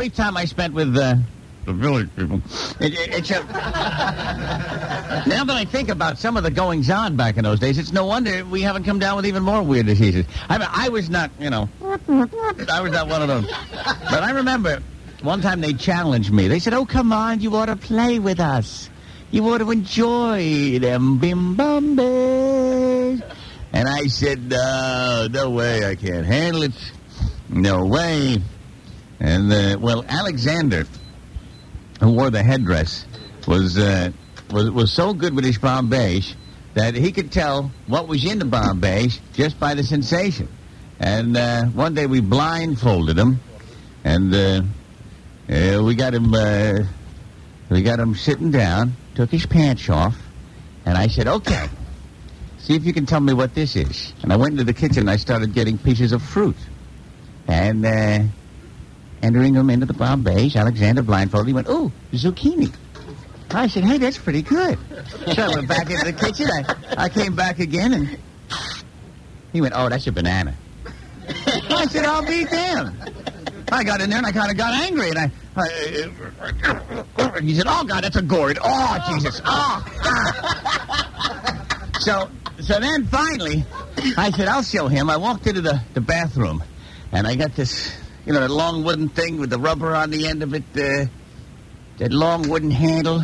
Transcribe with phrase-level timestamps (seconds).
[0.00, 1.16] brief time I spent with uh,
[1.66, 2.40] the village people,
[2.80, 3.44] it, it, it's a,
[5.28, 7.92] now that I think about some of the goings on back in those days, it's
[7.92, 10.24] no wonder we haven't come down with even more weird diseases.
[10.48, 13.46] I I was not, you know, I was not one of those.
[14.10, 14.82] But I remember
[15.20, 16.48] one time they challenged me.
[16.48, 18.88] They said, "Oh, come on, you ought to play with us.
[19.30, 21.98] You ought to enjoy them bim bum.
[22.00, 23.22] And
[23.86, 26.72] I said, "No, no way, I can't handle it.
[27.50, 28.40] No way."
[29.20, 30.86] And uh, well, Alexander,
[32.00, 33.06] who wore the headdress,
[33.46, 34.10] was uh,
[34.50, 36.22] was was so good with his Bombay
[36.74, 40.48] that he could tell what was in the Bombay just by the sensation.
[40.98, 43.40] And uh, one day we blindfolded him,
[44.04, 44.62] and uh,
[45.52, 46.78] uh, we got him uh,
[47.68, 50.16] we got him sitting down, took his pants off,
[50.86, 51.68] and I said, "Okay,
[52.58, 55.00] see if you can tell me what this is." And I went into the kitchen
[55.00, 56.56] and I started getting pieces of fruit,
[57.46, 58.32] and.
[59.22, 61.48] Entering them into the Bombay, Alexander blindfolded.
[61.48, 62.72] He went, "Ooh, zucchini."
[63.52, 64.78] I said, "Hey, that's pretty good."
[65.34, 66.48] So I went back into the kitchen.
[66.50, 68.18] I, I came back again, and
[69.52, 70.54] he went, "Oh, that's a banana."
[71.28, 72.94] I said, "I'll be damned."
[73.72, 77.66] I got in there and I kind of got angry, and I, I he said,
[77.68, 79.40] "Oh God, that's a gourd." Oh Jesus!
[79.44, 79.84] Oh.
[80.04, 81.50] ah."
[82.00, 83.64] So, so then finally,
[84.16, 86.64] I said, "I'll show him." I walked into the, the bathroom,
[87.12, 87.92] and I got this
[88.26, 91.06] you know, that long wooden thing with the rubber on the end of it, uh,
[91.98, 93.22] that long wooden handle.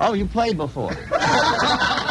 [0.00, 0.92] Oh, you played before.